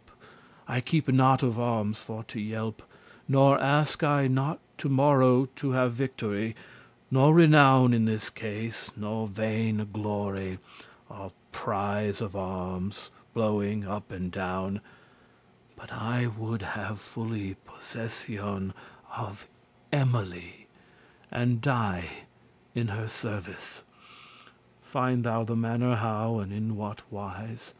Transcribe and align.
*vow, 0.00 0.06
promise 0.14 0.28
I 0.78 0.80
keepe 0.80 1.08
not 1.08 1.42
of 1.42 1.60
armes 1.60 2.02
for 2.02 2.24
to 2.24 2.40
yelp,* 2.40 2.78
*boast 2.78 2.88
Nor 3.28 3.60
ask 3.62 4.02
I 4.02 4.28
not 4.28 4.58
to 4.78 4.88
morrow 4.88 5.44
to 5.56 5.72
have 5.72 5.92
victory, 5.92 6.56
Nor 7.10 7.34
renown 7.34 7.92
in 7.92 8.06
this 8.06 8.30
case, 8.30 8.90
nor 8.96 9.28
vaine 9.28 9.86
glory 9.92 10.58
Of 11.10 11.34
*prize 11.52 12.22
of 12.22 12.34
armes*, 12.34 13.10
blowing 13.34 13.86
up 13.86 14.10
and 14.10 14.32
down, 14.32 14.80
*praise 15.76 15.86
for 15.88 15.88
valour* 15.88 15.88
But 15.88 15.92
I 15.92 16.26
would 16.28 16.62
have 16.62 16.98
fully 16.98 17.56
possessioun 17.68 18.72
Of 19.18 19.46
Emily, 19.92 20.66
and 21.30 21.60
die 21.60 22.06
in 22.74 22.88
her 22.88 23.06
service; 23.06 23.82
Find 24.80 25.24
thou 25.24 25.44
the 25.44 25.56
manner 25.56 25.96
how, 25.96 26.38
and 26.38 26.54
in 26.54 26.74
what 26.74 27.02
wise. 27.12 27.74